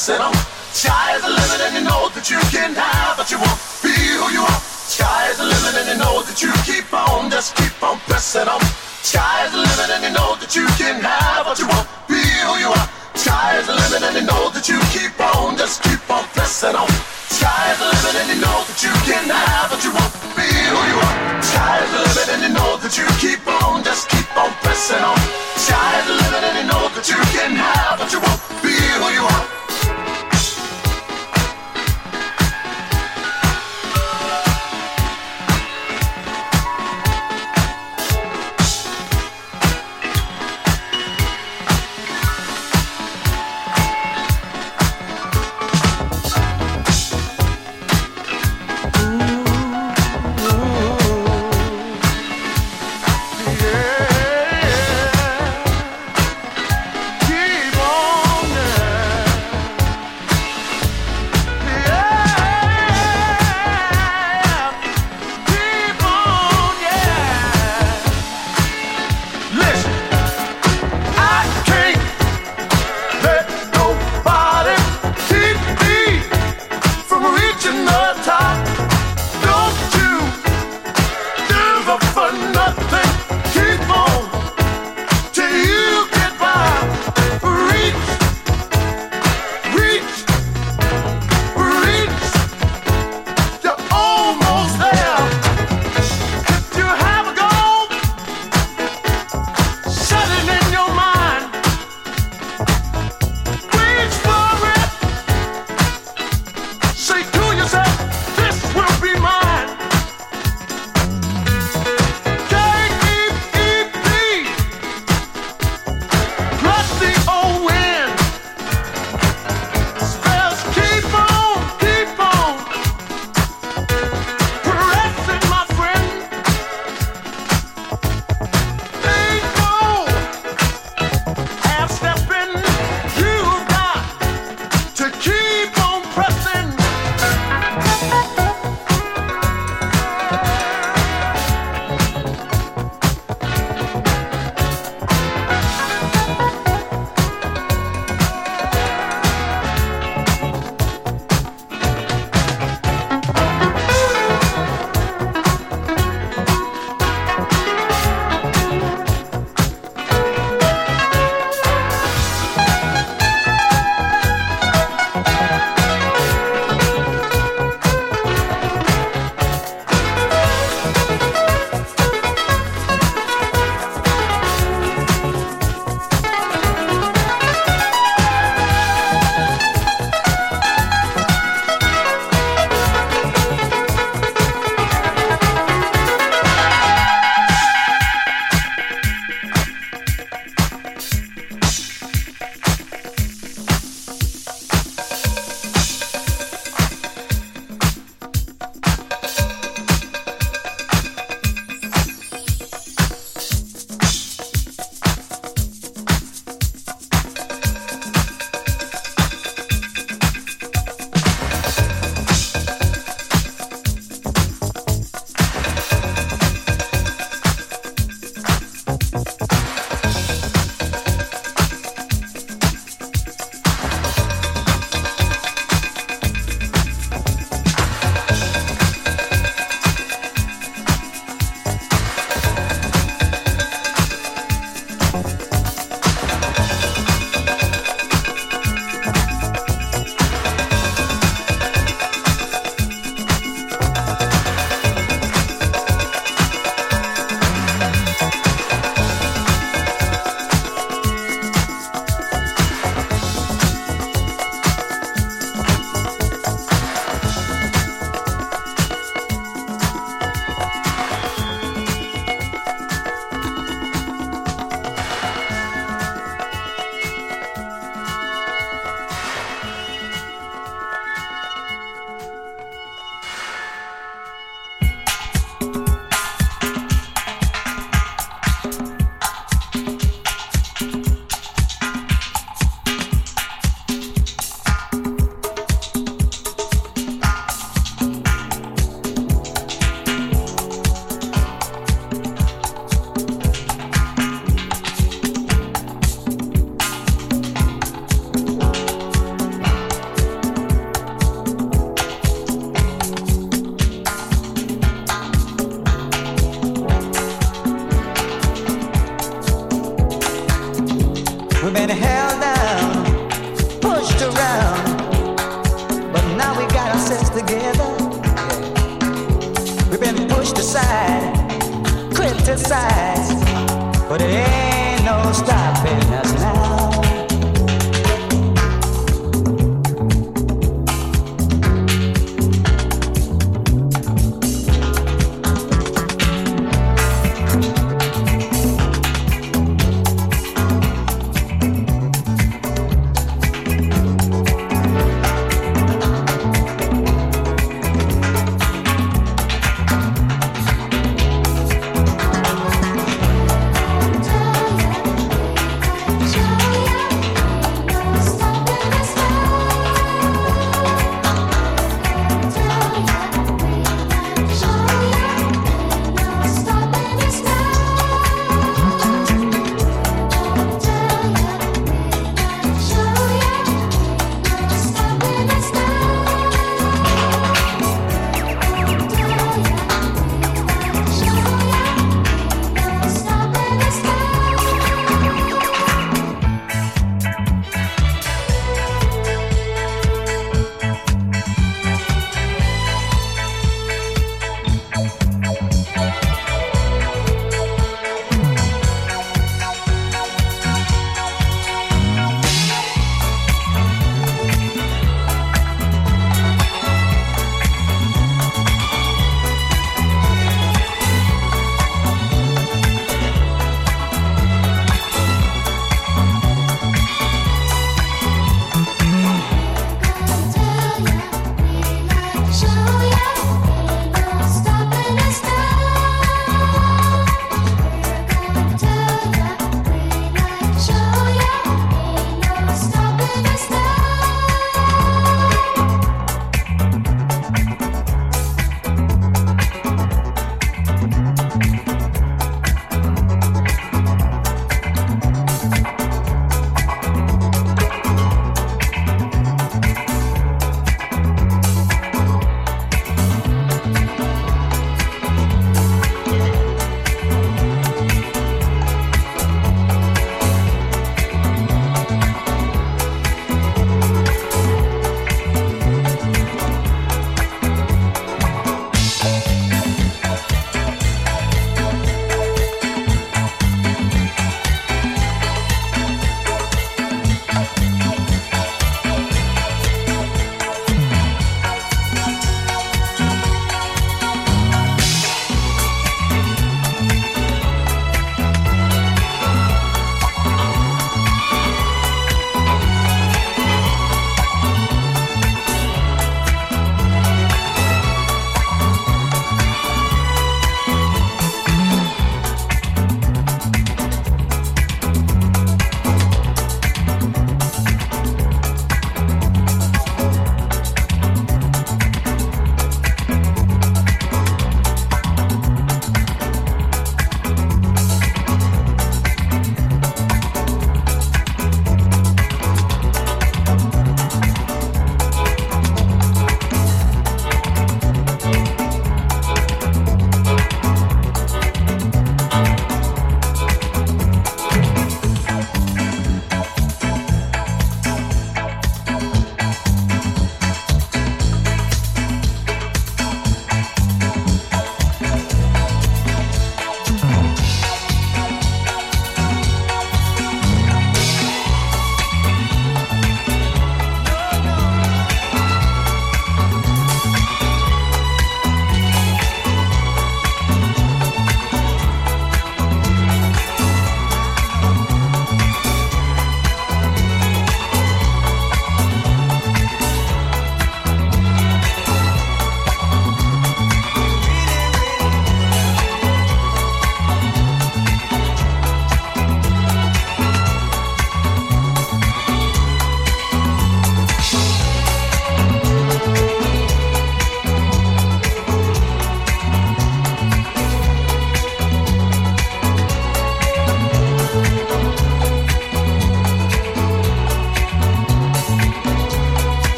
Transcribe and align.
said 0.00 0.16
I'm 0.16 0.32
sky 0.72 1.12
is 1.12 1.20
the 1.20 1.28
limit 1.28 1.60
and 1.60 1.76
you 1.76 1.84
know 1.84 2.08
that 2.16 2.24
you 2.32 2.40
can 2.48 2.72
have 2.72 3.20
but 3.20 3.28
you 3.28 3.36
won't 3.36 3.60
be 3.84 3.92
who 3.92 4.32
you 4.32 4.40
are. 4.40 4.60
Sky 4.88 5.28
is 5.28 5.36
the 5.36 5.44
limit 5.44 5.76
and 5.76 5.92
you 5.92 5.98
know 6.00 6.24
that 6.24 6.40
you 6.40 6.48
keep 6.64 6.88
on. 6.88 7.28
Just 7.28 7.52
keep 7.52 7.76
on 7.84 8.00
pressing 8.08 8.48
on. 8.48 8.64
Sky 9.04 9.44
is 9.44 9.52
the 9.52 9.60
limit 9.60 9.92
and 9.92 10.00
you 10.08 10.12
know 10.16 10.40
that 10.40 10.56
you 10.56 10.64
can 10.80 11.04
have 11.04 11.44
but 11.44 11.60
you 11.60 11.68
won't 11.68 11.84
be 12.08 12.16
who 12.16 12.54
you 12.64 12.72
are. 12.72 12.88
Sky 13.12 13.60
is 13.60 13.68
the 13.68 13.76
limit 13.76 14.00
and 14.00 14.16
you 14.16 14.24
know 14.24 14.48
that 14.48 14.64
you 14.72 14.80
keep 14.88 15.12
on. 15.20 15.60
Just 15.60 15.84
keep 15.84 16.00
on 16.08 16.24
pressing 16.32 16.72
on. 16.80 16.88
Sky 17.28 17.60
is 17.68 17.78
the 17.84 17.88
limit 17.92 18.14
and 18.24 18.28
you 18.32 18.40
know 18.40 18.56
that 18.72 18.80
you 18.80 18.94
can 19.04 19.28
have 19.28 19.68
but 19.68 19.84
you 19.84 19.92
won't 19.92 20.16
be 20.32 20.48
who 20.48 20.80
you 20.80 20.96
are. 20.96 21.44
Sky 21.44 21.76
is 21.84 21.90
the 21.92 22.00
limit 22.08 22.28
and 22.32 22.42
you 22.48 22.52
know 22.56 22.80
that 22.80 22.96
you 22.96 23.04
keep 23.20 23.44
on. 23.44 23.84
Just 23.84 24.08
keep 24.08 24.32
on 24.32 24.48
pressing 24.64 25.04
on. 25.04 25.39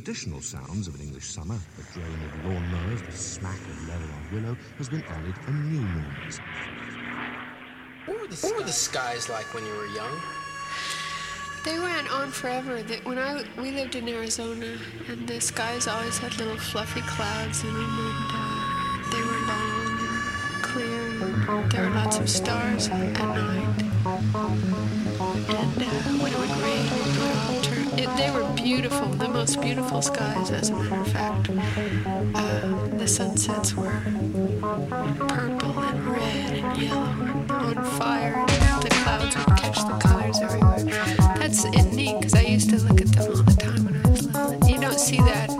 traditional 0.00 0.40
sounds 0.40 0.88
of 0.88 0.94
an 0.94 1.02
English 1.02 1.26
summer, 1.26 1.58
the 1.76 1.82
drone 1.92 2.06
of 2.06 2.32
lawnmowers, 2.46 3.04
the 3.04 3.12
smack 3.12 3.60
of 3.60 3.86
leather 3.86 4.04
on 4.04 4.32
willow, 4.32 4.56
has 4.78 4.88
been 4.88 5.02
added 5.04 5.34
a 5.46 5.50
new 5.50 5.80
noise. 5.80 6.40
What 8.06 8.18
were, 8.22 8.26
the, 8.28 8.36
what 8.36 8.56
were 8.56 8.62
the 8.62 8.72
skies 8.72 9.28
like 9.28 9.52
when 9.52 9.66
you 9.66 9.72
were 9.74 9.88
young? 9.88 10.18
They 11.66 11.78
went 11.78 12.10
on 12.10 12.30
forever. 12.30 12.78
When 13.04 13.18
I 13.18 13.44
we 13.60 13.72
lived 13.72 13.94
in 13.94 14.08
Arizona, 14.08 14.78
and 15.06 15.28
the 15.28 15.38
skies 15.38 15.86
always 15.86 16.16
had 16.16 16.34
little 16.38 16.56
fluffy 16.56 17.02
clouds 17.02 17.62
in 17.62 17.74
them, 17.74 17.84
and 17.84 18.30
uh, 18.32 19.10
they 19.12 19.20
were 19.20 19.40
long, 19.52 19.98
and 20.00 20.62
clear. 20.64 21.58
And 21.58 21.70
there 21.70 21.90
were 21.90 21.94
lots 21.94 22.18
of 22.18 22.30
stars 22.30 22.88
at 22.88 23.18
night 23.18 24.99
and 25.56 25.82
uh, 25.82 25.86
when 26.22 26.32
it 26.32 26.38
would 26.38 26.50
rain, 26.62 26.86
it 26.86 26.92
would 26.92 27.64
turn. 27.64 27.98
It, 27.98 28.16
they 28.16 28.30
were 28.30 28.48
beautiful, 28.54 29.06
the 29.08 29.28
most 29.28 29.60
beautiful 29.60 30.00
skies, 30.02 30.50
as 30.50 30.70
a 30.70 30.74
matter 30.74 31.00
of 31.00 31.08
fact. 31.08 31.50
Uh, 32.34 32.96
the 32.96 33.06
sunsets 33.08 33.74
were 33.74 34.00
purple 34.60 35.78
and 35.78 36.06
red 36.06 36.52
and 36.52 36.82
yellow 36.82 37.10
and 37.22 37.50
on 37.50 37.84
fire, 37.98 38.34
and 38.48 38.82
the 38.82 38.90
clouds 38.90 39.36
would 39.36 39.56
catch 39.58 39.78
the 39.78 39.98
colors 39.98 40.40
everywhere. 40.40 40.84
That's 41.38 41.64
neat 41.64 42.16
because 42.18 42.34
I 42.34 42.42
used 42.42 42.70
to 42.70 42.76
look 42.78 43.00
at 43.00 43.08
them 43.08 43.30
all 43.30 43.42
the 43.42 43.54
time 43.60 43.84
when 43.84 43.96
I 43.96 44.10
was 44.10 44.26
little. 44.26 44.68
You 44.68 44.80
don't 44.80 45.00
see 45.00 45.18
that 45.18 45.59